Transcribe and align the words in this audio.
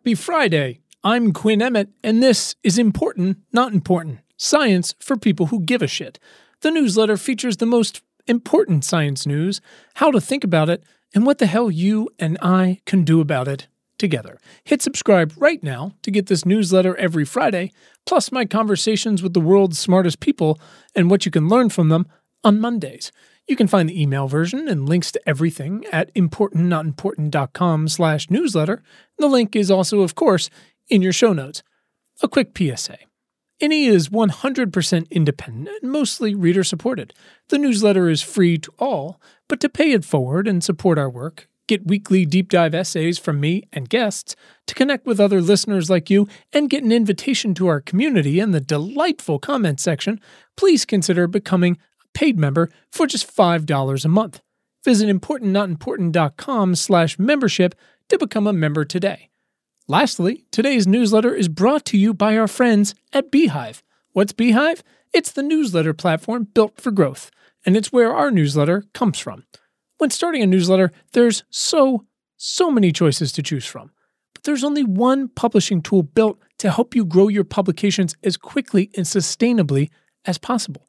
Happy 0.00 0.14
Friday! 0.14 0.80
I'm 1.04 1.30
Quinn 1.34 1.60
Emmett, 1.60 1.90
and 2.02 2.22
this 2.22 2.54
is 2.62 2.78
Important, 2.78 3.36
Not 3.52 3.74
Important 3.74 4.20
Science 4.38 4.94
for 4.98 5.18
People 5.18 5.48
Who 5.48 5.60
Give 5.60 5.82
a 5.82 5.86
Shit. 5.86 6.18
The 6.62 6.70
newsletter 6.70 7.18
features 7.18 7.58
the 7.58 7.66
most 7.66 8.00
important 8.26 8.82
science 8.82 9.26
news, 9.26 9.60
how 9.96 10.10
to 10.10 10.18
think 10.18 10.42
about 10.42 10.70
it, 10.70 10.82
and 11.14 11.26
what 11.26 11.36
the 11.36 11.44
hell 11.44 11.70
you 11.70 12.08
and 12.18 12.38
I 12.40 12.80
can 12.86 13.04
do 13.04 13.20
about 13.20 13.46
it 13.46 13.68
together. 13.98 14.38
Hit 14.64 14.80
subscribe 14.80 15.34
right 15.36 15.62
now 15.62 15.92
to 16.00 16.10
get 16.10 16.28
this 16.28 16.46
newsletter 16.46 16.96
every 16.96 17.26
Friday, 17.26 17.70
plus 18.06 18.32
my 18.32 18.46
conversations 18.46 19.22
with 19.22 19.34
the 19.34 19.40
world's 19.40 19.78
smartest 19.78 20.18
people 20.18 20.58
and 20.94 21.10
what 21.10 21.26
you 21.26 21.30
can 21.30 21.46
learn 21.46 21.68
from 21.68 21.90
them 21.90 22.06
on 22.44 22.60
Mondays. 22.60 23.12
You 23.46 23.56
can 23.56 23.66
find 23.66 23.88
the 23.88 24.00
email 24.00 24.28
version 24.28 24.68
and 24.68 24.88
links 24.88 25.10
to 25.12 25.28
everything 25.28 25.84
at 25.90 26.14
importantnotimportant.com 26.14 27.88
slash 27.88 28.30
newsletter. 28.30 28.82
The 29.18 29.26
link 29.26 29.56
is 29.56 29.70
also, 29.70 30.02
of 30.02 30.14
course, 30.14 30.50
in 30.88 31.02
your 31.02 31.12
show 31.12 31.32
notes. 31.32 31.62
A 32.22 32.28
quick 32.28 32.56
PSA. 32.56 32.98
INNY 33.60 33.88
is 33.88 34.08
100% 34.08 35.10
independent 35.10 35.82
and 35.82 35.92
mostly 35.92 36.34
reader 36.34 36.64
supported. 36.64 37.12
The 37.48 37.58
newsletter 37.58 38.08
is 38.08 38.22
free 38.22 38.56
to 38.58 38.72
all, 38.78 39.20
but 39.48 39.60
to 39.60 39.68
pay 39.68 39.92
it 39.92 40.04
forward 40.04 40.48
and 40.48 40.64
support 40.64 40.98
our 40.98 41.10
work, 41.10 41.46
get 41.66 41.86
weekly 41.86 42.24
deep 42.24 42.48
dive 42.48 42.74
essays 42.74 43.18
from 43.18 43.38
me 43.38 43.64
and 43.72 43.88
guests, 43.88 44.34
to 44.66 44.74
connect 44.74 45.06
with 45.06 45.20
other 45.20 45.42
listeners 45.42 45.90
like 45.90 46.08
you, 46.08 46.26
and 46.52 46.70
get 46.70 46.82
an 46.82 46.90
invitation 46.90 47.52
to 47.54 47.66
our 47.66 47.80
community 47.80 48.40
and 48.40 48.54
the 48.54 48.60
delightful 48.60 49.38
comment 49.38 49.78
section, 49.78 50.20
please 50.56 50.84
consider 50.86 51.26
becoming 51.26 51.76
paid 52.14 52.38
member 52.38 52.70
for 52.90 53.06
just 53.06 53.34
$5 53.34 54.04
a 54.04 54.08
month. 54.08 54.40
Visit 54.84 55.08
importantnotimportant.com 55.08 56.74
slash 56.74 57.18
membership 57.18 57.74
to 58.08 58.18
become 58.18 58.46
a 58.46 58.52
member 58.52 58.84
today. 58.84 59.30
Lastly, 59.88 60.44
today's 60.50 60.86
newsletter 60.86 61.34
is 61.34 61.48
brought 61.48 61.84
to 61.86 61.98
you 61.98 62.14
by 62.14 62.36
our 62.36 62.48
friends 62.48 62.94
at 63.12 63.32
Beehiiv. 63.32 63.82
What's 64.12 64.32
Beehiiv? 64.32 64.82
It's 65.12 65.32
the 65.32 65.42
newsletter 65.42 65.92
platform 65.92 66.48
built 66.54 66.80
for 66.80 66.92
growth, 66.92 67.30
and 67.66 67.76
it's 67.76 67.92
where 67.92 68.14
our 68.14 68.30
newsletter 68.30 68.84
comes 68.94 69.18
from. 69.18 69.44
When 69.98 70.10
starting 70.10 70.42
a 70.42 70.46
newsletter, 70.46 70.92
there's 71.12 71.42
so, 71.50 72.06
so 72.36 72.70
many 72.70 72.92
choices 72.92 73.32
to 73.32 73.42
choose 73.42 73.66
from. 73.66 73.90
But 74.32 74.44
there's 74.44 74.64
only 74.64 74.84
one 74.84 75.28
publishing 75.28 75.82
tool 75.82 76.02
built 76.02 76.38
to 76.58 76.70
help 76.70 76.94
you 76.94 77.04
grow 77.04 77.28
your 77.28 77.44
publications 77.44 78.14
as 78.22 78.36
quickly 78.36 78.90
and 78.96 79.04
sustainably 79.04 79.90
as 80.24 80.38
possible. 80.38 80.86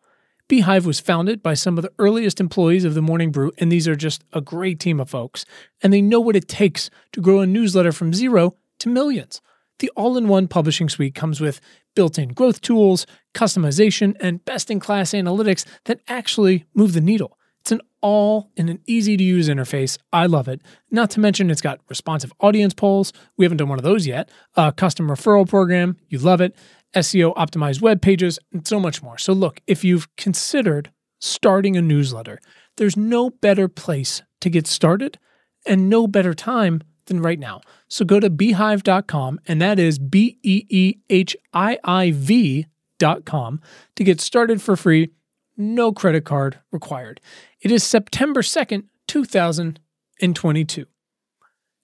Beehiiv 0.52 0.86
was 0.86 1.00
founded 1.00 1.42
by 1.42 1.54
some 1.54 1.78
of 1.78 1.82
the 1.82 1.94
earliest 1.98 2.42
employees 2.42 2.84
of 2.84 2.94
the 2.94 3.02
Morning 3.02 3.32
Brew, 3.32 3.54
and 3.58 3.72
these 3.72 3.88
are 3.88 3.96
just 3.96 4.26
a 4.34 4.42
great 4.42 4.82
team 4.82 5.00
of 5.00 5.10
folks. 5.10 5.46
And 5.82 5.94
they 5.94 6.02
know 6.02 6.20
what 6.20 6.36
it 6.36 6.50
takes 6.50 6.90
to 7.14 7.22
grow 7.22 7.40
a 7.40 7.48
newsletter 7.48 7.94
from 7.94 8.14
zero 8.14 8.58
to 8.80 8.90
millions. 8.90 9.40
The 9.80 9.90
all 9.96 10.18
in 10.18 10.28
one 10.28 10.50
publishing 10.50 10.90
suite 10.90 11.16
comes 11.16 11.40
with 11.40 11.62
built 11.96 12.20
in 12.20 12.34
growth 12.34 12.60
tools, 12.60 13.06
customization, 13.34 14.14
and 14.20 14.44
best 14.44 14.70
in 14.70 14.82
class 14.82 15.12
analytics 15.12 15.64
that 15.86 16.02
actually 16.10 16.66
move 16.74 16.92
the 16.92 17.00
needle. 17.00 17.38
It's 17.62 17.72
an 17.72 17.80
all 18.02 18.52
in 18.58 18.68
an 18.68 18.80
easy 18.88 19.16
to 19.16 19.24
use 19.24 19.48
interface. 19.48 19.98
I 20.12 20.26
love 20.26 20.50
it. 20.50 20.62
Not 20.90 21.12
to 21.12 21.22
mention, 21.22 21.50
it's 21.50 21.62
got 21.62 21.80
responsive 21.88 22.34
audience 22.42 22.74
polls. 22.74 23.14
We 23.38 23.46
haven't 23.46 23.60
done 23.60 23.70
one 23.70 23.80
of 23.80 23.86
those 23.86 24.06
yet. 24.06 24.30
A 24.56 24.74
custom 24.74 25.08
referral 25.08 25.48
program. 25.48 25.96
You 26.10 26.18
love 26.18 26.42
it. 26.42 26.56
SEO 26.96 27.36
optimized 27.36 27.82
web 27.82 28.02
pages, 28.02 28.40
and 28.52 28.68
so 28.68 28.80
much 28.80 29.02
more. 29.02 29.18
So, 29.18 29.34
look, 29.34 29.62
if 29.68 29.84
you've 29.84 30.14
considered 30.16 30.92
starting 31.20 31.78
a 31.78 31.82
newsletter, 31.82 32.40
there's 32.78 32.98
no 32.98 33.30
better 33.30 33.68
place 33.68 34.22
to 34.42 34.50
get 34.50 34.68
started 34.68 35.20
and 35.66 35.90
no 35.90 36.08
better 36.08 36.34
time 36.34 36.82
than 37.06 37.22
right 37.22 37.40
now. 37.40 37.62
So, 37.88 38.06
go 38.06 38.20
to 38.20 38.30
beehiiv.com, 38.30 39.40
and 39.48 39.62
that 39.62 39.80
is 39.80 40.00
B 40.00 40.38
E 40.44 40.66
E 40.70 40.96
H 41.10 41.36
I 41.54 41.80
I 41.84 42.12
V.com 42.12 43.62
to 43.96 44.04
get 44.04 44.22
started 44.22 44.62
for 44.62 44.76
free. 44.76 45.10
No 45.58 45.92
credit 45.92 46.26
card 46.26 46.60
required. 46.72 47.22
It 47.62 47.72
is 47.72 47.84
September 47.84 48.42
2nd, 48.42 48.86
2022. 49.08 50.86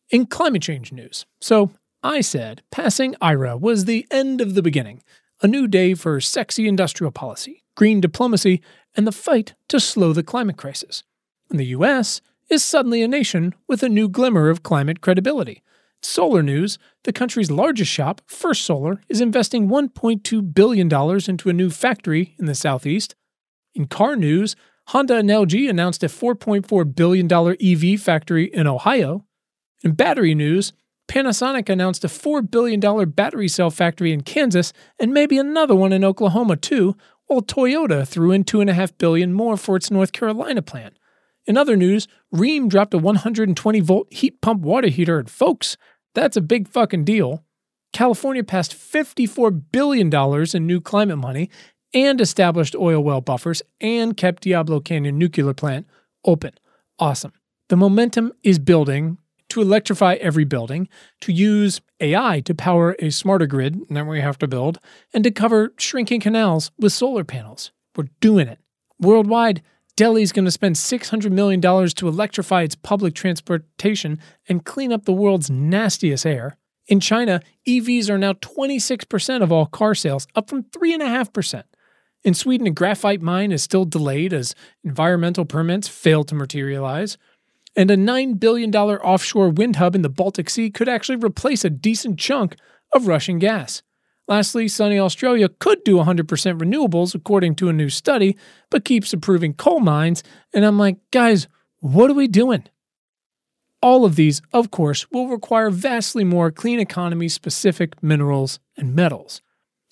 In 0.10 0.26
climate 0.26 0.62
change 0.62 0.94
news, 0.94 1.26
so 1.42 1.72
I 2.08 2.22
said 2.22 2.62
passing 2.72 3.16
IRA 3.20 3.58
was 3.58 3.84
the 3.84 4.08
end 4.10 4.40
of 4.40 4.56
the 4.56 4.62
beginning, 4.62 5.04
a 5.42 5.48
new 5.48 5.68
day 5.68 5.94
for 5.94 6.22
sexy 6.22 6.66
industrial 6.66 7.12
policy, 7.12 7.66
green 7.76 8.00
diplomacy, 8.00 8.62
and 8.96 9.06
the 9.06 9.12
fight 9.12 9.56
to 9.68 9.78
slow 9.82 10.14
the 10.14 10.24
climate 10.24 10.56
crisis. 10.56 11.04
And 11.50 11.60
the 11.60 11.66
US 11.66 12.22
is 12.50 12.64
suddenly 12.64 13.02
a 13.02 13.10
nation 13.10 13.54
with 13.68 13.84
a 13.84 13.90
new 13.90 14.08
glimmer 14.08 14.50
of 14.50 14.64
climate 14.64 15.02
credibility. 15.02 15.62
Solar 16.02 16.42
news, 16.42 16.80
the 17.04 17.12
country's 17.12 17.52
largest 17.52 17.92
shop, 17.92 18.22
First 18.26 18.62
Solar, 18.62 19.02
is 19.10 19.20
investing 19.20 19.68
$1.2 19.68 20.54
billion 20.54 20.88
into 21.28 21.50
a 21.50 21.54
new 21.54 21.70
factory 21.70 22.36
in 22.40 22.46
the 22.46 22.56
southeast. 22.56 23.16
In 23.76 23.86
car 23.86 24.16
news, 24.16 24.56
Honda 24.88 25.18
and 25.18 25.30
LG 25.30 25.70
announced 25.70 26.04
a 26.04 26.08
$4.4 26.08 26.96
billion 26.96 27.30
EV 27.30 28.00
factory 28.00 28.46
in 28.46 28.66
Ohio. 28.66 29.26
In 29.84 29.92
battery 29.92 30.34
news, 30.34 30.72
Panasonic 31.08 31.70
announced 31.70 32.04
a 32.04 32.08
$4 32.08 32.50
billion 32.50 32.80
battery 33.10 33.48
cell 33.48 33.70
factory 33.70 34.12
in 34.12 34.22
Kansas 34.22 34.74
and 35.00 35.14
maybe 35.14 35.38
another 35.38 35.76
one 35.76 35.94
in 35.94 36.04
Oklahoma 36.04 36.58
too, 36.58 36.96
while 37.28 37.42
Toyota 37.42 38.08
threw 38.08 38.32
in 38.32 38.44
2.5 38.44 38.98
billion 38.98 39.34
more 39.34 39.58
for 39.58 39.76
its 39.76 39.90
North 39.90 40.12
Carolina 40.12 40.62
plant. 40.62 40.98
In 41.46 41.56
other 41.56 41.78
news, 41.78 42.08
Rheem 42.34 42.68
dropped 42.68 42.94
a 42.94 42.98
120 42.98 43.80
volt 43.80 44.12
heat 44.12 44.42
pump 44.42 44.62
water 44.62 44.90
heater, 44.90 45.18
and 45.18 45.30
folks, 45.30 45.78
that's 46.14 46.36
a 46.36 46.42
big 46.42 46.68
fucking 46.68 47.06
deal. 47.06 47.46
California 47.94 48.44
passed 48.44 48.74
$54 48.74 49.64
billion 49.72 50.14
in 50.54 50.68
new 50.68 50.82
climate 50.82 51.18
money 51.18 51.50
and 51.94 52.20
established 52.20 52.76
oil 52.76 53.02
well 53.02 53.22
buffers 53.22 53.62
and 53.80 54.18
kept 54.18 54.44
Diablo 54.44 54.82
Canyon 54.82 55.18
nuclear 55.18 55.54
plant 55.54 55.88
open. 56.26 56.52
Awesome. 57.00 57.32
The 57.70 57.78
momentum 57.78 58.34
is 58.44 58.60
building 58.60 59.18
to 59.58 59.62
electrify 59.64 60.14
every 60.16 60.46
building, 60.46 60.88
to 61.22 61.34
use 61.34 61.82
AI 62.00 62.42
to 62.42 62.54
power 62.54 62.96
a 63.00 63.10
smarter 63.10 63.48
grid 63.48 63.82
that 63.90 64.06
we 64.06 64.22
have 64.22 64.38
to 64.38 64.48
build, 64.48 64.78
and 65.14 65.24
to 65.24 65.32
cover 65.32 65.74
shrinking 65.80 66.22
canals 66.22 66.72
with 66.78 66.94
solar 66.94 67.24
panels. 67.24 67.72
We're 67.96 68.10
doing 68.22 68.48
it. 68.48 68.60
Worldwide, 69.00 69.64
Delhi 69.96 70.22
is 70.22 70.32
going 70.32 70.46
to 70.46 70.52
spend 70.52 70.76
$600 70.76 71.32
million 71.32 71.60
to 71.60 72.08
electrify 72.08 72.62
its 72.62 72.76
public 72.76 73.16
transportation 73.16 74.20
and 74.48 74.64
clean 74.64 74.94
up 74.94 75.06
the 75.06 75.12
world's 75.12 75.50
nastiest 75.50 76.28
air. 76.28 76.58
In 76.86 77.00
China, 77.00 77.42
EVs 77.68 78.10
are 78.10 78.20
now 78.20 78.34
26% 78.34 79.42
of 79.42 79.52
all 79.52 79.66
car 79.66 79.96
sales, 79.96 80.28
up 80.36 80.52
from 80.52 80.64
3.5%. 80.66 81.64
In 82.24 82.36
Sweden, 82.36 82.68
a 82.68 82.72
graphite 82.72 83.22
mine 83.22 83.52
is 83.52 83.64
still 83.64 83.86
delayed 83.86 84.34
as 84.34 84.54
environmental 84.84 85.46
permits 85.46 85.88
fail 85.88 86.24
to 86.26 86.36
materialize 86.36 87.18
and 87.78 87.92
a 87.92 87.96
$9 87.96 88.40
billion 88.40 88.76
offshore 88.76 89.50
wind 89.50 89.76
hub 89.76 89.96
in 89.96 90.02
the 90.02 90.10
Baltic 90.10 90.50
Sea 90.50 90.72
could 90.72 90.90
actually 90.90 91.24
replace 91.24 91.64
a 91.64 91.70
decent 91.70 92.20
chunk 92.20 92.58
of 92.92 93.08
Russian 93.08 93.38
gas. 93.38 93.84
Lastly, 94.28 94.68
sunny 94.68 95.00
Australia 95.00 95.48
could 95.48 95.84
do 95.86 95.98
100% 95.98 96.26
renewables, 96.60 97.16
according 97.16 97.56
to 97.56 97.70
a 97.70 97.74
new 97.74 97.90
study, 97.90 98.36
but 98.70 98.84
keeps 98.84 99.14
approving 99.14 99.54
coal 99.54 99.80
mines. 99.80 100.24
And 100.54 100.66
I'm 100.66 100.78
like, 100.78 100.98
guys, 101.12 101.48
what 101.80 102.10
are 102.10 102.16
we 102.16 102.28
doing? 102.28 102.66
All 103.82 104.04
of 104.04 104.16
these, 104.16 104.42
of 104.52 104.72
course, 104.72 105.10
will 105.12 105.28
require 105.30 105.70
vastly 105.70 106.24
more 106.24 106.52
clean 106.52 106.80
economy 106.80 107.30
specific 107.30 108.02
minerals 108.04 108.60
and 108.76 108.96
metals. 108.96 109.42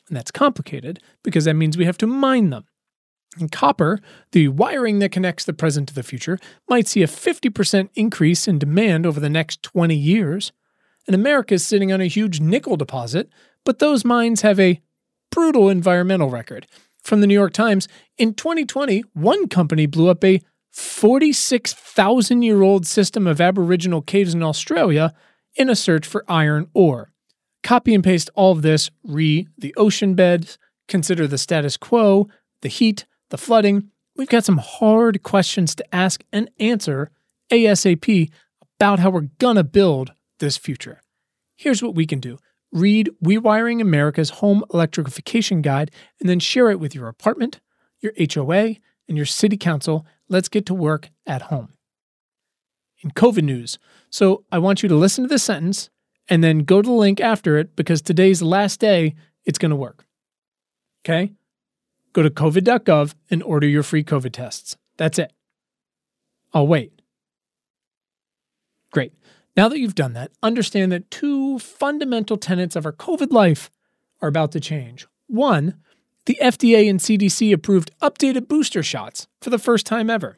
And 0.10 0.18
that's 0.18 0.32
complicated 0.32 1.00
because 1.24 1.46
that 1.46 1.54
means 1.54 1.78
we 1.78 1.86
have 1.86 1.98
to 2.00 2.08
mine 2.08 2.50
them. 2.50 2.66
And 3.38 3.52
copper, 3.52 4.00
the 4.32 4.48
wiring 4.48 5.00
that 5.00 5.12
connects 5.12 5.46
the 5.46 5.54
present 5.54 5.90
to 5.90 5.94
the 5.94 6.04
future, 6.04 6.40
might 6.70 6.88
see 6.88 7.04
a 7.04 7.08
50% 7.08 7.90
increase 7.96 8.48
in 8.48 8.60
demand 8.60 9.06
over 9.06 9.20
the 9.20 9.30
next 9.30 9.62
20 9.64 9.96
years. 9.96 10.52
And 11.08 11.16
America 11.16 11.56
is 11.56 11.66
sitting 11.66 11.92
on 11.92 12.02
a 12.02 12.08
huge 12.08 12.40
nickel 12.40 12.78
deposit, 12.78 13.30
but 13.64 13.80
those 13.80 14.06
mines 14.06 14.42
have 14.42 14.60
a 14.60 14.82
brutal 15.32 15.70
environmental 15.70 16.30
record. 16.30 16.66
From 17.04 17.22
the 17.22 17.28
New 17.28 17.34
York 17.34 17.54
Times, 17.54 17.88
in 18.18 18.34
2020, 18.34 19.04
one 19.14 19.48
company 19.48 19.86
blew 19.86 20.10
up 20.10 20.24
a 20.24 20.42
46,000 20.72 22.42
year 22.42 22.62
old 22.62 22.86
system 22.88 23.28
of 23.28 23.40
Aboriginal 23.40 24.02
caves 24.02 24.34
in 24.34 24.44
Australia 24.44 25.14
in 25.56 25.70
a 25.70 25.76
search 25.76 26.06
for 26.06 26.26
iron 26.28 26.68
ore. 26.74 27.12
Copy 27.64 27.94
and 27.96 28.04
paste 28.04 28.30
all 28.36 28.52
of 28.52 28.62
this, 28.62 28.92
re 29.04 29.48
the 29.58 29.74
ocean 29.76 30.16
beds, 30.16 30.58
consider 30.88 31.28
the 31.28 31.38
status 31.38 31.78
quo, 31.78 32.28
the 32.62 32.68
heat, 32.68 33.06
the 33.30 33.38
flooding, 33.38 33.92
we've 34.16 34.30
got 34.30 34.46
some 34.46 34.58
hard 34.58 35.24
questions 35.24 35.76
to 35.76 35.96
ask 35.96 36.24
and 36.32 36.50
answer 36.60 37.12
ASAP 37.52 38.30
about 38.78 39.00
how 39.00 39.10
we're 39.10 39.30
gonna 39.40 39.64
build 39.64 40.14
this 40.40 40.58
future. 40.58 41.02
Here's 41.56 41.82
what 41.82 41.96
we 41.96 42.06
can 42.06 42.20
do 42.20 42.38
read 42.72 43.10
Rewiring 43.24 43.82
America's 43.82 44.32
Home 44.32 44.64
Electrification 44.74 45.62
Guide 45.62 45.92
and 46.20 46.28
then 46.28 46.40
share 46.40 46.70
it 46.70 46.80
with 46.80 46.94
your 46.94 47.08
apartment, 47.08 47.62
your 48.02 48.12
HOA, 48.18 48.76
and 49.08 49.16
your 49.18 49.26
city 49.26 49.56
council. 49.56 50.06
Let's 50.28 50.50
get 50.50 50.66
to 50.66 50.74
work 50.74 51.10
at 51.26 51.44
home. 51.44 51.74
In 53.02 53.12
COVID 53.12 53.44
news, 53.44 53.78
so 54.10 54.44
I 54.52 54.58
want 54.58 54.82
you 54.82 54.90
to 54.90 54.96
listen 54.96 55.24
to 55.24 55.28
this 55.28 55.44
sentence 55.44 55.90
and 56.28 56.44
then 56.44 56.60
go 56.60 56.82
to 56.82 56.88
the 56.88 56.94
link 56.94 57.22
after 57.22 57.58
it 57.58 57.76
because 57.76 58.02
today's 58.02 58.40
the 58.40 58.46
last 58.46 58.80
day 58.80 59.16
it's 59.46 59.60
going 59.60 59.70
to 59.70 59.76
work. 59.76 60.06
Okay? 61.06 61.34
Go 62.16 62.24
to 62.24 62.30
covid.gov 62.30 63.14
and 63.30 63.44
order 63.44 63.68
your 63.68 63.84
free 63.84 64.04
COVID 64.04 64.32
tests. 64.32 64.78
That's 64.96 65.20
it. 65.20 65.34
I'll 66.54 66.66
wait. 66.66 67.02
Great. 68.94 69.12
Now 69.58 69.68
that 69.68 69.80
you've 69.80 69.96
done 69.96 70.14
that, 70.14 70.32
understand 70.42 70.94
that 70.94 71.12
two 71.12 71.60
fundamental 71.60 72.38
tenets 72.38 72.78
of 72.78 72.86
our 72.86 72.94
COVID 72.94 73.34
life 73.34 73.70
are 74.22 74.30
about 74.30 74.54
to 74.54 74.62
change. 74.62 75.06
One, 75.28 75.76
the 76.26 76.40
FDA 76.42 76.90
and 76.90 77.02
CDC 77.02 77.52
approved 77.52 77.92
updated 78.02 78.48
booster 78.48 78.82
shots 78.82 79.28
for 79.42 79.50
the 79.50 79.60
first 79.60 79.86
time 79.86 80.10
ever. 80.10 80.38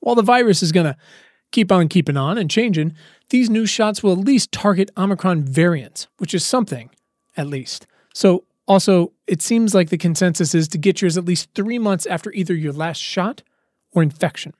While 0.00 0.16
the 0.16 0.20
virus 0.20 0.62
is 0.62 0.72
going 0.72 0.84
to 0.84 0.96
keep 1.52 1.72
on 1.72 1.88
keeping 1.88 2.18
on 2.18 2.36
and 2.36 2.50
changing, 2.50 2.92
these 3.30 3.48
new 3.48 3.64
shots 3.64 4.02
will 4.02 4.12
at 4.12 4.18
least 4.18 4.52
target 4.52 4.90
Omicron 4.98 5.44
variants, 5.44 6.08
which 6.18 6.34
is 6.34 6.44
something, 6.44 6.90
at 7.34 7.46
least. 7.46 7.86
So, 8.12 8.44
also, 8.72 9.12
it 9.26 9.42
seems 9.42 9.74
like 9.74 9.90
the 9.90 9.98
consensus 9.98 10.54
is 10.54 10.66
to 10.68 10.78
get 10.78 11.02
yours 11.02 11.18
at 11.18 11.26
least 11.26 11.50
three 11.54 11.78
months 11.78 12.06
after 12.06 12.32
either 12.32 12.54
your 12.54 12.72
last 12.72 13.02
shot 13.02 13.42
or 13.92 14.02
infection. 14.02 14.54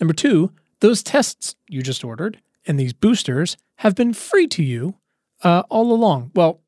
Number 0.00 0.12
two, 0.12 0.50
those 0.80 1.04
tests 1.04 1.54
you 1.68 1.82
just 1.82 2.02
ordered 2.02 2.40
and 2.66 2.80
these 2.80 2.92
boosters 2.92 3.56
have 3.76 3.94
been 3.94 4.12
free 4.12 4.48
to 4.48 4.64
you 4.64 4.96
uh, 5.44 5.62
all 5.70 5.92
along. 5.92 6.32
Well, 6.34 6.60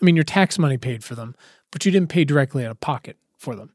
I 0.00 0.04
mean, 0.06 0.16
your 0.16 0.24
tax 0.24 0.58
money 0.58 0.78
paid 0.78 1.04
for 1.04 1.14
them, 1.14 1.36
but 1.70 1.84
you 1.84 1.92
didn't 1.92 2.08
pay 2.08 2.24
directly 2.24 2.64
out 2.64 2.70
of 2.70 2.80
pocket 2.80 3.18
for 3.36 3.54
them. 3.54 3.74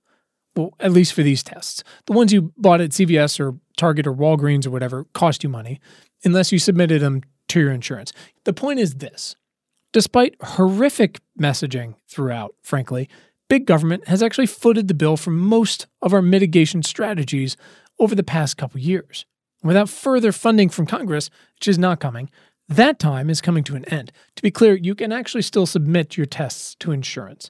Well, 0.56 0.74
at 0.80 0.92
least 0.92 1.14
for 1.14 1.22
these 1.22 1.44
tests. 1.44 1.84
The 2.08 2.14
ones 2.14 2.34
you 2.34 2.52
bought 2.58 2.82
at 2.82 2.90
CVS 2.90 3.40
or 3.40 3.56
Target 3.78 4.08
or 4.08 4.14
Walgreens 4.14 4.66
or 4.66 4.72
whatever 4.72 5.06
cost 5.14 5.44
you 5.44 5.50
money 5.50 5.80
unless 6.24 6.52
you 6.52 6.58
submitted 6.58 7.04
them 7.04 7.22
to 7.50 7.60
your 7.60 7.72
insurance. 7.72 8.14
The 8.46 8.54
point 8.54 8.80
is 8.80 8.96
this 8.96 9.36
despite 9.92 10.36
horrific 10.42 11.20
messaging 11.40 11.96
throughout, 12.08 12.56
frankly, 12.62 13.10
big 13.48 13.66
government 13.66 14.08
has 14.08 14.22
actually 14.22 14.46
footed 14.46 14.88
the 14.88 14.94
bill 14.94 15.18
for 15.18 15.32
most 15.32 15.88
of 16.02 16.14
our 16.14 16.22
mitigation 16.22 16.84
strategies 16.84 17.58
over 18.00 18.16
the 18.16 18.24
past 18.24 18.58
couple 18.58 18.80
years. 18.80 19.26
Without 19.64 19.90
further 19.90 20.32
funding 20.32 20.70
from 20.70 20.86
Congress, 20.86 21.30
which 21.56 21.68
is 21.68 21.78
not 21.78 22.00
coming, 22.00 22.30
that 22.70 23.00
time 23.00 23.30
is 23.30 23.42
coming 23.42 23.64
to 23.64 23.76
an 23.76 23.86
end. 23.86 24.12
To 24.36 24.44
be 24.44 24.52
clear, 24.52 24.76
you 24.76 24.96
can 24.96 25.12
actually 25.12 25.42
still 25.42 25.66
submit 25.66 26.16
your 26.16 26.28
tests 26.28 26.76
to 26.76 26.92
insurance. 26.92 27.50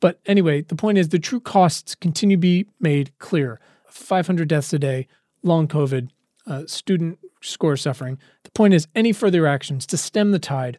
But 0.00 0.20
anyway, 0.26 0.62
the 0.62 0.76
point 0.76 0.98
is 0.98 1.08
the 1.08 1.18
true 1.18 1.40
costs 1.40 1.94
continue 1.94 2.36
to 2.36 2.40
be 2.40 2.66
made 2.80 3.16
clear 3.18 3.60
500 3.88 4.48
deaths 4.48 4.72
a 4.72 4.78
day, 4.78 5.06
long 5.42 5.68
COVID, 5.68 6.08
uh, 6.46 6.66
student 6.66 7.18
score 7.40 7.76
suffering. 7.76 8.18
The 8.42 8.50
point 8.50 8.74
is, 8.74 8.88
any 8.94 9.12
further 9.12 9.46
actions 9.46 9.86
to 9.86 9.96
stem 9.96 10.32
the 10.32 10.38
tide 10.38 10.78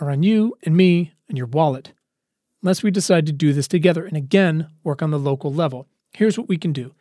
are 0.00 0.10
on 0.10 0.22
you 0.22 0.56
and 0.64 0.76
me 0.76 1.12
and 1.28 1.38
your 1.38 1.46
wallet. 1.46 1.92
Unless 2.62 2.82
we 2.82 2.90
decide 2.90 3.26
to 3.26 3.32
do 3.32 3.52
this 3.52 3.68
together 3.68 4.06
and 4.06 4.16
again 4.16 4.68
work 4.82 5.02
on 5.02 5.10
the 5.10 5.18
local 5.18 5.52
level. 5.52 5.86
Here's 6.12 6.38
what 6.38 6.48
we 6.48 6.56
can 6.56 6.72
do 6.72 6.94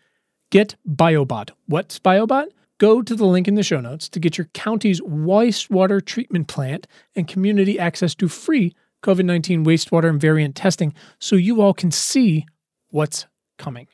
get 0.50 0.76
BioBot. 0.88 1.52
What's 1.68 2.00
BioBot? 2.00 2.48
Go 2.80 3.02
to 3.02 3.16
the 3.16 3.26
link 3.26 3.48
in 3.48 3.56
the 3.56 3.64
show 3.64 3.80
notes 3.80 4.10
to 4.10 4.20
get 4.20 4.38
your 4.38 4.50
county's 4.54 5.00
wastewater 5.02 6.04
treatment 6.04 6.48
plant 6.48 6.88
and 7.16 7.28
community 7.28 7.80
access 7.80 8.14
to 8.16 8.28
free 8.28 8.76
COVID 9.04 9.26
19 9.26 9.64
wastewater 9.64 10.10
and 10.10 10.20
variant 10.20 10.56
testing 10.56 10.94
so 11.20 11.36
you 11.36 11.62
all 11.62 11.74
can 11.74 11.92
see 11.92 12.46
what's 12.90 13.26
coming. 13.58 13.88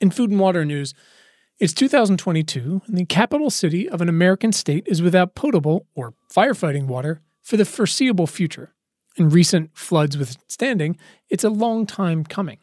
In 0.00 0.10
food 0.10 0.30
and 0.30 0.40
water 0.40 0.64
news, 0.64 0.94
it's 1.58 1.72
2022, 1.72 2.82
and 2.86 2.98
the 2.98 3.04
capital 3.04 3.48
city 3.48 3.88
of 3.88 4.00
an 4.00 4.08
American 4.08 4.52
state 4.52 4.86
is 4.88 5.00
without 5.00 5.36
potable 5.36 5.86
or 5.94 6.14
firefighting 6.32 6.86
water 6.86 7.20
for 7.44 7.56
the 7.56 7.64
foreseeable 7.64 8.26
future. 8.26 8.74
In 9.16 9.28
recent 9.28 9.70
floods 9.76 10.18
withstanding, 10.18 10.96
it's 11.30 11.44
a 11.44 11.50
long 11.50 11.86
time 11.86 12.24
coming. 12.24 12.58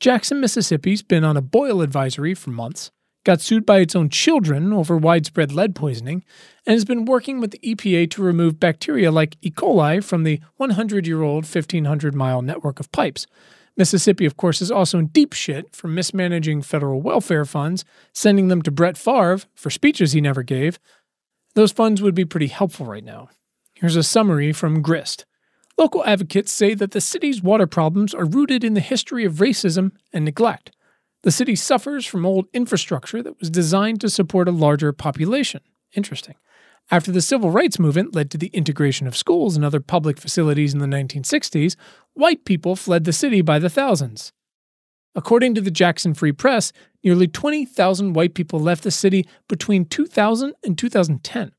Jackson, 0.00 0.40
Mississippi's 0.40 1.02
been 1.02 1.24
on 1.24 1.36
a 1.36 1.42
boil 1.42 1.80
advisory 1.80 2.34
for 2.34 2.50
months, 2.50 2.90
got 3.24 3.40
sued 3.40 3.64
by 3.64 3.78
its 3.78 3.96
own 3.96 4.10
children 4.10 4.72
over 4.72 4.96
widespread 4.96 5.52
lead 5.52 5.74
poisoning, 5.74 6.24
and 6.66 6.74
has 6.74 6.84
been 6.84 7.04
working 7.04 7.40
with 7.40 7.52
the 7.52 7.58
EPA 7.60 8.10
to 8.10 8.22
remove 8.22 8.60
bacteria 8.60 9.10
like 9.10 9.36
E. 9.40 9.50
coli 9.50 10.04
from 10.04 10.24
the 10.24 10.40
100 10.56 11.06
year 11.06 11.22
old 11.22 11.44
1,500 11.44 12.14
mile 12.14 12.42
network 12.42 12.78
of 12.80 12.92
pipes. 12.92 13.26
Mississippi, 13.76 14.26
of 14.26 14.36
course, 14.36 14.60
is 14.60 14.72
also 14.72 14.98
in 14.98 15.06
deep 15.06 15.32
shit 15.32 15.74
for 15.74 15.86
mismanaging 15.86 16.62
federal 16.62 17.00
welfare 17.00 17.44
funds, 17.44 17.84
sending 18.12 18.48
them 18.48 18.60
to 18.62 18.72
Brett 18.72 18.98
Favre 18.98 19.40
for 19.54 19.70
speeches 19.70 20.12
he 20.12 20.20
never 20.20 20.42
gave. 20.42 20.78
Those 21.54 21.72
funds 21.72 22.02
would 22.02 22.14
be 22.14 22.24
pretty 22.24 22.48
helpful 22.48 22.86
right 22.86 23.04
now. 23.04 23.30
Here's 23.80 23.94
a 23.94 24.02
summary 24.02 24.52
from 24.52 24.82
Grist. 24.82 25.24
Local 25.78 26.04
advocates 26.04 26.50
say 26.50 26.74
that 26.74 26.90
the 26.90 27.00
city's 27.00 27.44
water 27.44 27.68
problems 27.68 28.12
are 28.12 28.24
rooted 28.24 28.64
in 28.64 28.74
the 28.74 28.80
history 28.80 29.24
of 29.24 29.34
racism 29.34 29.92
and 30.12 30.24
neglect. 30.24 30.72
The 31.22 31.30
city 31.30 31.54
suffers 31.54 32.04
from 32.04 32.26
old 32.26 32.46
infrastructure 32.52 33.22
that 33.22 33.38
was 33.38 33.50
designed 33.50 34.00
to 34.00 34.10
support 34.10 34.48
a 34.48 34.50
larger 34.50 34.92
population. 34.92 35.60
Interesting. 35.94 36.34
After 36.90 37.12
the 37.12 37.20
civil 37.20 37.52
rights 37.52 37.78
movement 37.78 38.16
led 38.16 38.32
to 38.32 38.38
the 38.38 38.48
integration 38.48 39.06
of 39.06 39.16
schools 39.16 39.54
and 39.54 39.64
other 39.64 39.78
public 39.78 40.18
facilities 40.18 40.74
in 40.74 40.80
the 40.80 40.86
1960s, 40.86 41.76
white 42.14 42.44
people 42.44 42.74
fled 42.74 43.04
the 43.04 43.12
city 43.12 43.42
by 43.42 43.60
the 43.60 43.70
thousands. 43.70 44.32
According 45.14 45.54
to 45.54 45.60
the 45.60 45.70
Jackson 45.70 46.14
Free 46.14 46.32
Press, 46.32 46.72
nearly 47.04 47.28
20,000 47.28 48.12
white 48.12 48.34
people 48.34 48.58
left 48.58 48.82
the 48.82 48.90
city 48.90 49.24
between 49.46 49.84
2000 49.84 50.54
and 50.64 50.76
2010. 50.76 51.52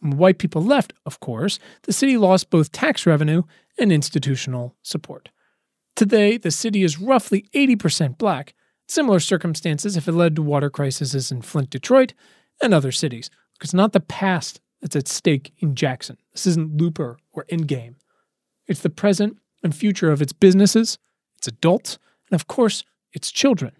When 0.00 0.16
white 0.16 0.38
people 0.38 0.62
left, 0.62 0.92
of 1.04 1.20
course, 1.20 1.58
the 1.82 1.92
city 1.92 2.16
lost 2.16 2.50
both 2.50 2.72
tax 2.72 3.06
revenue 3.06 3.42
and 3.78 3.92
institutional 3.92 4.76
support. 4.82 5.30
Today, 5.96 6.36
the 6.36 6.50
city 6.50 6.82
is 6.84 7.00
roughly 7.00 7.46
80% 7.54 8.18
black, 8.18 8.54
Similar 8.88 9.20
circumstances 9.20 9.98
if 9.98 10.08
it 10.08 10.12
led 10.12 10.34
to 10.36 10.42
water 10.42 10.70
crises 10.70 11.30
in 11.30 11.42
Flint, 11.42 11.68
Detroit, 11.68 12.14
and 12.62 12.72
other 12.72 12.90
cities. 12.90 13.28
It's 13.62 13.74
not 13.74 13.92
the 13.92 14.00
past 14.00 14.60
that's 14.80 14.96
at 14.96 15.08
stake 15.08 15.52
in 15.58 15.74
Jackson. 15.74 16.16
This 16.32 16.46
isn't 16.46 16.80
Looper 16.80 17.18
or 17.32 17.44
Endgame. 17.52 17.96
It's 18.66 18.80
the 18.80 18.88
present 18.88 19.36
and 19.62 19.76
future 19.76 20.10
of 20.10 20.22
its 20.22 20.32
businesses, 20.32 20.98
its 21.36 21.48
adults, 21.48 21.98
and 22.30 22.40
of 22.40 22.46
course, 22.46 22.82
its 23.12 23.30
children. 23.30 23.72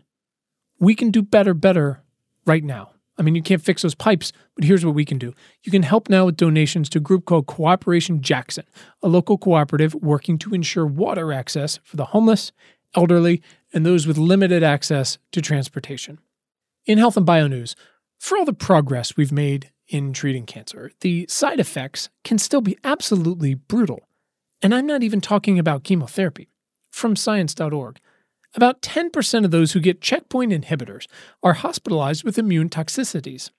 We 0.79 0.95
can 0.95 1.11
do 1.11 1.23
better, 1.23 1.55
better 1.55 2.03
right 2.45 2.65
now. 2.65 2.91
I 3.19 3.23
mean, 3.23 3.35
you 3.35 3.43
can't 3.43 3.63
fix 3.63 3.83
those 3.83 3.95
pipes, 3.95 4.33
but 4.55 4.65
here's 4.65 4.87
what 4.87 4.95
we 4.95 5.05
can 5.05 5.19
do. 5.19 5.35
You 5.65 5.73
can 5.73 5.83
help 5.83 6.09
now 6.09 6.27
with 6.27 6.37
donations 6.37 6.89
to 6.91 6.99
a 6.99 7.03
group 7.03 7.25
called 7.25 7.47
Cooperation 7.47 8.23
Jackson, 8.23 8.65
a 9.03 9.09
local 9.09 9.37
cooperative 9.37 9.95
working 9.97 10.39
to 10.39 10.55
ensure 10.55 10.87
water 10.87 11.33
access 11.33 11.81
for 11.83 11.97
the 11.97 12.07
homeless 12.07 12.53
elderly, 12.95 13.43
and 13.75 13.85
those 13.85 14.07
with 14.07 14.17
limited 14.17 14.63
access 14.63 15.19
to 15.33 15.43
transportation. 15.43 16.19
In 16.87 16.99
health 16.99 17.17
and 17.17 17.27
bio 17.27 17.49
news, 17.49 17.75
for 18.19 18.39
all 18.39 18.45
the 18.45 18.53
progress 18.53 19.17
we've 19.17 19.33
made 19.33 19.71
in 19.89 20.13
treating 20.13 20.47
cancer, 20.47 20.93
the 21.01 21.27
side 21.29 21.61
effects 21.61 22.09
can 22.25 22.39
still 22.39 22.61
be 22.61 22.79
absolutely 22.85 23.55
brutal. 23.55 24.09
And 24.63 24.75
I'm 24.75 24.87
not 24.87 25.03
even 25.03 25.21
talking 25.21 25.59
about 25.59 25.85
chemotherapy. 25.85 26.49
From 26.91 27.15
science.org, 27.15 28.01
about 28.55 28.83
10% 28.83 29.45
of 29.45 29.51
those 29.51 29.73
who 29.73 29.81
get 29.81 30.01
checkpoint 30.01 30.53
inhibitors 30.53 31.07
are 31.43 31.55
hospitalized 31.55 32.25
with 32.25 32.39
immune 32.39 32.69
toxicities. 32.69 33.51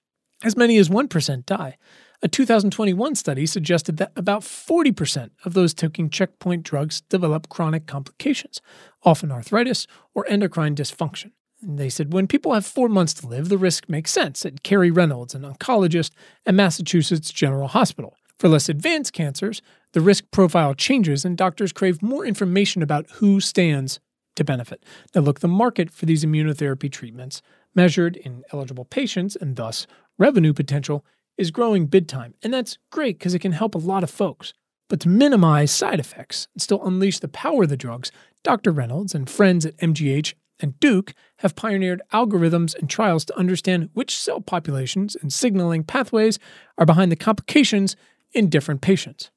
As 0.43 0.57
many 0.57 0.77
as 0.77 0.89
1% 0.89 1.45
die. 1.45 1.77
A 2.21 2.27
2021 2.27 3.15
study 3.15 3.45
suggested 3.45 3.97
that 3.97 4.11
about 4.15 4.41
40% 4.41 5.31
of 5.45 5.53
those 5.53 5.73
taking 5.73 6.09
checkpoint 6.09 6.63
drugs 6.63 7.01
develop 7.01 7.49
chronic 7.49 7.87
complications, 7.87 8.61
often 9.03 9.31
arthritis 9.31 9.87
or 10.13 10.27
endocrine 10.27 10.75
dysfunction. 10.75 11.31
And 11.61 11.77
they 11.77 11.89
said 11.89 12.13
when 12.13 12.27
people 12.27 12.53
have 12.53 12.65
four 12.65 12.89
months 12.89 13.13
to 13.15 13.27
live, 13.27 13.49
the 13.49 13.57
risk 13.57 13.87
makes 13.87 14.11
sense, 14.11 14.39
said 14.39 14.63
Kerry 14.63 14.91
Reynolds, 14.91 15.35
an 15.35 15.43
oncologist 15.43 16.11
at 16.45 16.55
Massachusetts 16.55 17.31
General 17.31 17.69
Hospital. 17.69 18.15
For 18.37 18.47
less 18.47 18.69
advanced 18.69 19.11
cancers, 19.11 19.61
the 19.91 20.01
risk 20.01 20.25
profile 20.31 20.73
changes 20.73 21.25
and 21.25 21.37
doctors 21.37 21.73
crave 21.73 22.01
more 22.01 22.25
information 22.25 22.81
about 22.81 23.09
who 23.11 23.41
stands 23.41 23.99
to 24.39 24.43
benefit. 24.43 24.83
Now, 25.13 25.21
look, 25.21 25.41
the 25.41 25.47
market 25.47 25.91
for 25.91 26.07
these 26.07 26.25
immunotherapy 26.25 26.91
treatments, 26.91 27.43
measured 27.75 28.17
in 28.17 28.43
eligible 28.51 28.85
patients 28.85 29.35
and 29.35 29.55
thus 29.55 29.85
revenue 30.17 30.53
potential, 30.53 31.05
is 31.37 31.51
growing 31.51 31.85
big 31.85 32.07
time, 32.07 32.33
and 32.41 32.53
that's 32.53 32.77
great 32.91 33.19
because 33.19 33.33
it 33.33 33.39
can 33.39 33.51
help 33.51 33.75
a 33.75 33.79
lot 33.79 34.03
of 34.03 34.09
folks. 34.09 34.53
But 34.89 34.99
to 35.01 35.09
minimize 35.09 35.71
side 35.71 35.99
effects 35.99 36.47
and 36.53 36.61
still 36.61 36.83
unleash 36.83 37.19
the 37.19 37.27
power 37.27 37.63
of 37.63 37.69
the 37.69 37.77
drugs, 37.77 38.11
Dr. 38.43 38.71
Reynolds 38.71 39.13
and 39.13 39.29
friends 39.29 39.65
at 39.65 39.77
MGH 39.77 40.33
and 40.59 40.79
Duke 40.79 41.13
have 41.37 41.55
pioneered 41.55 42.01
algorithms 42.11 42.75
and 42.75 42.89
trials 42.89 43.23
to 43.25 43.37
understand 43.37 43.89
which 43.93 44.17
cell 44.17 44.41
populations 44.41 45.15
and 45.15 45.31
signaling 45.31 45.83
pathways 45.83 46.39
are 46.77 46.85
behind 46.85 47.11
the 47.11 47.15
complications 47.15 47.95
in 48.33 48.49
different 48.49 48.81
patients. 48.81 49.31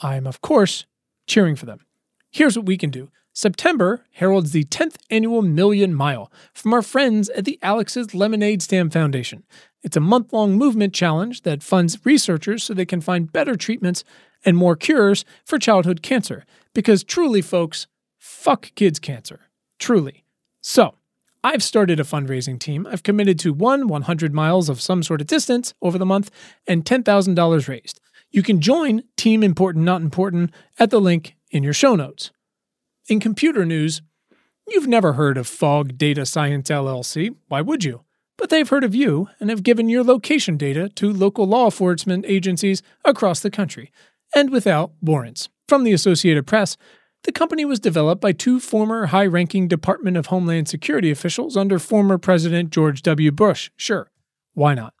I 0.00 0.16
am, 0.16 0.26
of 0.26 0.40
course, 0.40 0.86
cheering 1.26 1.56
for 1.56 1.66
them. 1.66 1.80
Here's 2.30 2.56
what 2.56 2.66
we 2.66 2.78
can 2.78 2.90
do. 2.90 3.10
September 3.34 4.04
heralds 4.12 4.52
the 4.52 4.64
10th 4.64 4.96
annual 5.10 5.40
Million 5.40 5.94
Mile 5.94 6.30
from 6.52 6.74
our 6.74 6.82
friends 6.82 7.30
at 7.30 7.46
the 7.46 7.58
Alex's 7.62 8.14
Lemonade 8.14 8.60
Stand 8.60 8.92
Foundation. 8.92 9.42
It's 9.82 9.96
a 9.96 10.00
month 10.00 10.34
long 10.34 10.58
movement 10.58 10.92
challenge 10.92 11.42
that 11.42 11.62
funds 11.62 11.98
researchers 12.04 12.62
so 12.62 12.74
they 12.74 12.84
can 12.84 13.00
find 13.00 13.32
better 13.32 13.56
treatments 13.56 14.04
and 14.44 14.56
more 14.56 14.76
cures 14.76 15.24
for 15.46 15.58
childhood 15.58 16.02
cancer. 16.02 16.44
Because 16.74 17.02
truly, 17.02 17.40
folks, 17.40 17.86
fuck 18.18 18.70
kids' 18.74 18.98
cancer. 18.98 19.40
Truly. 19.78 20.24
So, 20.60 20.94
I've 21.42 21.62
started 21.62 21.98
a 21.98 22.04
fundraising 22.04 22.60
team. 22.60 22.86
I've 22.86 23.02
committed 23.02 23.38
to 23.40 23.54
one 23.54 23.88
100 23.88 24.34
miles 24.34 24.68
of 24.68 24.80
some 24.80 25.02
sort 25.02 25.22
of 25.22 25.26
distance 25.26 25.72
over 25.80 25.96
the 25.96 26.06
month 26.06 26.30
and 26.66 26.84
$10,000 26.84 27.68
raised. 27.68 27.98
You 28.30 28.42
can 28.42 28.60
join 28.60 29.04
Team 29.16 29.42
Important 29.42 29.84
Not 29.86 30.02
Important 30.02 30.52
at 30.78 30.90
the 30.90 31.00
link 31.00 31.34
in 31.50 31.62
your 31.62 31.72
show 31.72 31.96
notes. 31.96 32.30
In 33.08 33.18
computer 33.18 33.64
news, 33.64 34.00
you've 34.68 34.86
never 34.86 35.14
heard 35.14 35.36
of 35.36 35.48
Fog 35.48 35.98
Data 35.98 36.24
Science 36.24 36.70
LLC. 36.70 37.34
Why 37.48 37.60
would 37.60 37.82
you? 37.82 38.04
But 38.38 38.48
they've 38.48 38.68
heard 38.68 38.84
of 38.84 38.94
you 38.94 39.28
and 39.40 39.50
have 39.50 39.64
given 39.64 39.88
your 39.88 40.04
location 40.04 40.56
data 40.56 40.88
to 40.90 41.12
local 41.12 41.44
law 41.44 41.64
enforcement 41.64 42.24
agencies 42.28 42.80
across 43.04 43.40
the 43.40 43.50
country, 43.50 43.90
and 44.36 44.50
without 44.50 44.92
warrants. 45.00 45.48
From 45.66 45.82
the 45.82 45.92
Associated 45.92 46.46
Press, 46.46 46.76
the 47.24 47.32
company 47.32 47.64
was 47.64 47.80
developed 47.80 48.20
by 48.20 48.32
two 48.32 48.60
former 48.60 49.06
high 49.06 49.26
ranking 49.26 49.66
Department 49.66 50.16
of 50.16 50.26
Homeland 50.26 50.68
Security 50.68 51.10
officials 51.10 51.56
under 51.56 51.80
former 51.80 52.18
President 52.18 52.70
George 52.70 53.02
W. 53.02 53.32
Bush. 53.32 53.70
Sure, 53.76 54.12
why 54.54 54.74
not? 54.74 54.94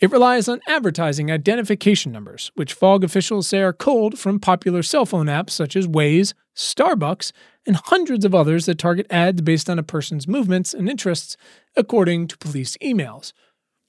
It 0.00 0.10
relies 0.10 0.48
on 0.48 0.62
advertising 0.66 1.30
identification 1.30 2.10
numbers, 2.10 2.50
which 2.54 2.72
FOG 2.72 3.04
officials 3.04 3.46
say 3.46 3.60
are 3.60 3.74
culled 3.74 4.18
from 4.18 4.40
popular 4.40 4.82
cell 4.82 5.04
phone 5.04 5.26
apps 5.26 5.50
such 5.50 5.76
as 5.76 5.86
Waze, 5.86 6.32
Starbucks, 6.56 7.32
and 7.66 7.76
hundreds 7.76 8.24
of 8.24 8.34
others 8.34 8.64
that 8.64 8.78
target 8.78 9.06
ads 9.10 9.42
based 9.42 9.68
on 9.68 9.78
a 9.78 9.82
person's 9.82 10.26
movements 10.26 10.72
and 10.72 10.88
interests, 10.88 11.36
according 11.76 12.28
to 12.28 12.38
police 12.38 12.78
emails. 12.78 13.34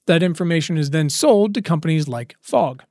That 0.06 0.22
information 0.22 0.76
is 0.76 0.90
then 0.90 1.08
sold 1.08 1.54
to 1.54 1.62
companies 1.62 2.08
like 2.08 2.36
FOG. 2.42 2.82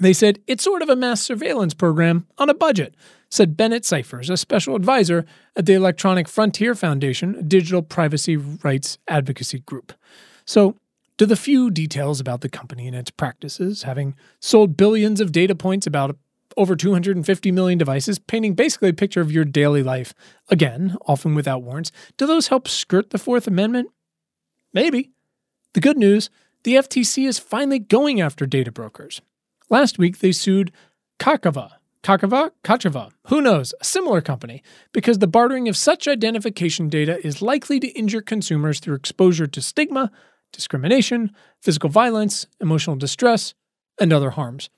They 0.00 0.14
said 0.14 0.38
it's 0.46 0.64
sort 0.64 0.80
of 0.80 0.88
a 0.88 0.96
mass 0.96 1.20
surveillance 1.20 1.74
program 1.74 2.26
on 2.38 2.48
a 2.48 2.54
budget, 2.54 2.94
said 3.30 3.54
Bennett 3.54 3.84
Cyphers, 3.84 4.30
a 4.30 4.38
special 4.38 4.76
advisor 4.76 5.26
at 5.56 5.66
the 5.66 5.74
Electronic 5.74 6.26
Frontier 6.26 6.74
Foundation, 6.74 7.34
a 7.34 7.42
digital 7.42 7.82
privacy 7.82 8.38
rights 8.38 8.96
advocacy 9.08 9.58
group. 9.60 9.92
So, 10.46 10.76
to 11.18 11.26
the 11.26 11.36
few 11.36 11.70
details 11.70 12.20
about 12.20 12.40
the 12.40 12.48
company 12.48 12.86
and 12.86 12.96
its 12.96 13.10
practices, 13.10 13.82
having 13.82 14.14
sold 14.40 14.76
billions 14.76 15.20
of 15.20 15.32
data 15.32 15.54
points 15.54 15.86
about 15.86 16.16
over 16.56 16.76
250 16.76 17.50
million 17.50 17.78
devices, 17.78 18.18
painting 18.18 18.54
basically 18.54 18.90
a 18.90 18.94
picture 18.94 19.20
of 19.20 19.32
your 19.32 19.44
daily 19.44 19.82
life, 19.82 20.14
again, 20.48 20.96
often 21.06 21.34
without 21.34 21.62
warrants, 21.62 21.92
do 22.16 22.26
those 22.26 22.48
help 22.48 22.68
skirt 22.68 23.10
the 23.10 23.18
Fourth 23.18 23.46
Amendment? 23.46 23.90
Maybe. 24.72 25.10
The 25.74 25.80
good 25.80 25.96
news 25.96 26.30
the 26.64 26.76
FTC 26.76 27.26
is 27.26 27.38
finally 27.38 27.80
going 27.80 28.20
after 28.20 28.46
data 28.46 28.70
brokers. 28.70 29.20
Last 29.68 29.98
week, 29.98 30.18
they 30.18 30.30
sued 30.32 30.70
Kakava, 31.18 31.72
Kakava, 32.02 32.50
Kachava, 32.62 33.10
who 33.28 33.40
knows, 33.40 33.74
a 33.80 33.84
similar 33.84 34.20
company, 34.20 34.62
because 34.92 35.18
the 35.18 35.26
bartering 35.26 35.68
of 35.68 35.76
such 35.76 36.06
identification 36.06 36.88
data 36.88 37.24
is 37.26 37.42
likely 37.42 37.80
to 37.80 37.88
injure 37.98 38.22
consumers 38.22 38.78
through 38.78 38.94
exposure 38.94 39.46
to 39.48 39.60
stigma, 39.60 40.12
discrimination, 40.52 41.32
physical 41.60 41.90
violence, 41.90 42.46
emotional 42.60 42.96
distress, 42.96 43.54
and 44.00 44.12
other 44.12 44.30
harms. 44.30 44.70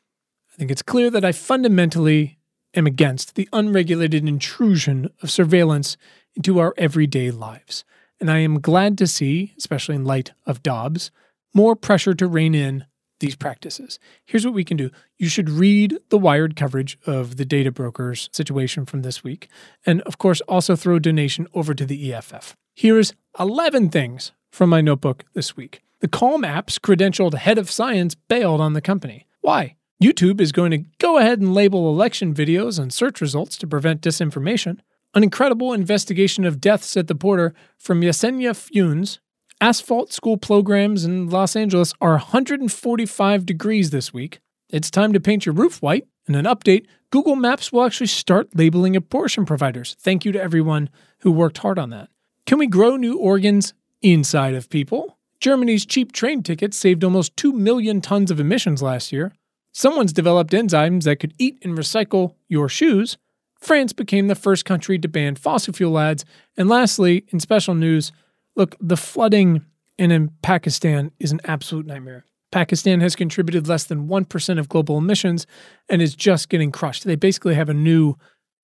I 0.53 0.57
think 0.57 0.71
it's 0.71 0.83
clear 0.83 1.11
that 1.11 1.25
I 1.25 1.33
fundamentally 1.33 2.39
am 2.75 2.87
against 2.87 3.35
the 3.35 3.49
unregulated 3.53 4.27
intrusion 4.27 5.11
of 5.23 5.31
surveillance 5.31 5.97
into 6.35 6.59
our 6.59 6.75
everyday 6.77 7.31
lives. 7.31 7.85
And 8.21 8.31
I 8.31 8.39
am 8.39 8.61
glad 8.61 8.97
to 8.99 9.07
see, 9.07 9.55
especially 9.59 9.97
in 9.97 10.05
light 10.05 10.33
of 10.47 10.63
Dobbs, 10.63 11.11
more 11.53 11.77
pressure 11.77 12.15
to 12.15 12.27
rein 12.27 12.55
in 12.55 12.87
these 13.21 13.37
practices. 13.37 13.99
Here's 14.27 14.45
what 14.45 14.55
we 14.55 14.65
can 14.65 14.77
do. 14.77 14.91
You 15.19 15.29
should 15.29 15.49
read 15.49 15.99
the 16.11 16.19
wired 16.19 16.57
coverage 16.57 16.99
of 17.07 17.37
the 17.37 17.45
data 17.45 17.71
brokers 17.71 18.29
situation 18.33 18.87
from 18.87 19.03
this 19.03 19.23
week. 19.23 19.49
And 19.87 20.03
of 20.03 20.19
course, 20.19 20.41
also 20.43 20.77
throw 20.77 20.97
a 20.97 21.01
donation 21.01 21.47
over 21.55 21.75
to 21.75 21.87
the 21.87 22.13
EFF. 22.13 22.57
Here's 22.75 23.15
11 23.39 23.91
things 23.91 24.33
from 24.55 24.71
my 24.71 24.81
notebook 24.81 25.25
this 25.35 25.57
week. 25.57 25.83
The 26.01 26.09
Calm 26.09 26.45
app's 26.45 26.79
credentialed 26.79 27.35
head 27.35 27.59
of 27.59 27.71
science 27.71 28.15
bailed 28.15 28.61
on 28.61 28.73
the 28.73 28.81
company. 28.81 29.27
Why? 29.41 29.77
YouTube 30.03 30.41
is 30.41 30.53
going 30.53 30.71
to 30.71 30.85
go 30.99 31.19
ahead 31.19 31.41
and 31.41 31.53
label 31.53 31.89
election 31.89 32.33
videos 32.33 32.79
and 32.79 32.93
search 32.93 33.21
results 33.21 33.57
to 33.59 33.67
prevent 33.67 34.01
disinformation. 34.01 34.79
An 35.15 35.23
incredible 35.23 35.73
investigation 35.73 36.45
of 36.45 36.61
deaths 36.61 36.97
at 36.97 37.09
the 37.09 37.15
border 37.15 37.55
from 37.79 38.01
Yessenia 38.01 38.55
Funes 38.55 39.19
Asphalt 39.61 40.13
school 40.13 40.37
programs 40.37 41.05
in 41.05 41.31
Los 41.31 41.57
Angeles 41.57 41.95
are 42.01 42.13
145 42.13 43.47
degrees 43.47 43.91
this 43.91 44.13
week. 44.13 44.41
It's 44.69 44.91
time 44.91 45.13
to 45.13 45.21
paint 45.21 45.47
your 45.47 45.55
roof 45.55 45.81
white. 45.81 46.07
And 46.27 46.37
an 46.37 46.45
update 46.45 46.87
Google 47.11 47.37
Maps 47.37 47.73
will 47.73 47.85
actually 47.85 48.07
start 48.07 48.55
labeling 48.55 48.97
abortion 48.97 49.45
providers. 49.45 49.97
Thank 50.01 50.25
you 50.25 50.33
to 50.33 50.41
everyone 50.41 50.91
who 51.21 51.31
worked 51.31 51.59
hard 51.59 51.79
on 51.79 51.91
that. 51.91 52.09
Can 52.47 52.59
we 52.59 52.67
grow 52.67 52.97
new 52.97 53.19
organs 53.19 53.75
inside 54.13 54.55
of 54.55 54.69
people? 54.69 55.19
Germany's 55.41 55.85
cheap 55.85 56.13
train 56.13 56.43
tickets 56.43 56.77
saved 56.77 57.03
almost 57.03 57.37
2 57.37 57.53
million 57.53 58.01
tons 58.01 58.31
of 58.31 58.39
emissions 58.39 58.83
last 58.83 59.13
year. 59.13 59.33
Someone's 59.73 60.13
developed 60.13 60.53
enzymes 60.53 61.05
that 61.05 61.19
could 61.19 61.35
eat 61.39 61.59
and 61.63 61.77
recycle 61.77 62.35
your 62.49 62.69
shoes. 62.69 63.19
France 63.59 63.93
became 63.93 64.29
the 64.29 64.35
first 64.35 64.65
country 64.65 64.99
to 64.99 65.09
ban 65.09 65.35
fossil 65.35 65.73
fuel 65.73 65.99
ads. 65.99 66.25
And 66.57 66.69
lastly, 66.69 67.25
in 67.33 67.41
special 67.41 67.75
news, 67.75 68.13
Look, 68.57 68.77
the 68.81 68.97
flooding 68.97 69.65
in, 69.99 70.31
Pakistan 70.43 71.11
is 71.19 71.33
an 71.33 71.41
absolute 71.45 71.87
nightmare. 71.87 72.25
Pakistan 72.53 73.01
has 73.01 73.17
contributed 73.17 73.67
less 73.67 73.85
than 73.85 74.07
1% 74.07 74.59
of 74.59 74.69
global 74.69 74.99
emissions 74.99 75.47
and 75.89 76.01
is 76.01 76.15
just 76.15 76.49
getting 76.49 76.71
crushed. 76.71 77.05
They 77.05 77.17
basically 77.17 77.55
have 77.57 77.69
a 77.69 77.75
new 77.75 78.15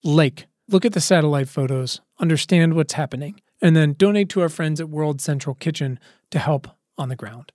lake. 0.05 0.47
Look 0.69 0.85
at 0.85 0.93
the 0.93 1.01
satellite 1.01 1.49
photos, 1.49 2.01
understand 2.21 2.75
what's 2.75 2.93
happening, 2.93 3.41
and 3.61 3.77
then 3.77 3.95
donate 3.95 4.29
to 4.31 4.41
our 4.41 4.49
friends 4.49 4.81
at 4.81 4.89
World 4.89 5.21
Central 5.21 5.55
Kitchen 5.55 5.99
to 6.31 6.39
help 6.39 6.69
on 6.97 7.09
the 7.09 7.17
ground. 7.17 7.53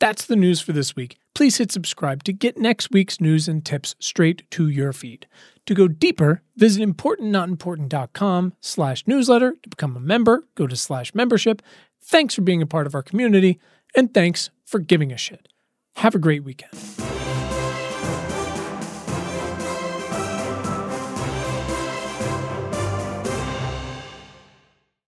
That's 0.00 0.24
the 0.24 0.36
news 0.36 0.60
for 0.60 0.72
this 0.72 0.94
week. 0.94 1.18
Please 1.34 1.56
hit 1.56 1.72
subscribe 1.72 2.24
to 2.24 2.32
get 2.32 2.56
next 2.56 2.90
week's 2.90 3.20
news 3.20 3.48
and 3.48 3.64
tips 3.64 3.96
straight 3.98 4.48
to 4.52 4.68
your 4.68 4.92
feed. 4.92 5.26
To 5.66 5.74
go 5.74 5.88
deeper, 5.88 6.42
visit 6.56 6.88
importantnotimportant.com 6.88 8.54
slash 8.60 9.06
newsletter. 9.06 9.54
To 9.62 9.68
become 9.68 9.96
a 9.96 10.00
member, 10.00 10.44
go 10.54 10.66
to 10.66 10.76
slash 10.76 11.14
membership. 11.14 11.62
Thanks 12.02 12.34
for 12.34 12.42
being 12.42 12.62
a 12.62 12.66
part 12.66 12.86
of 12.86 12.94
our 12.94 13.02
community, 13.02 13.60
and 13.94 14.14
thanks 14.14 14.50
for 14.64 14.78
giving 14.78 15.12
a 15.12 15.16
shit. 15.16 15.48
Have 15.96 16.14
a 16.14 16.18
great 16.18 16.44
weekend. 16.44 16.72